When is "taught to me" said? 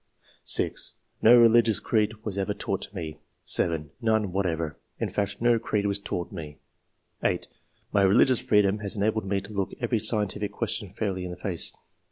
2.55-3.19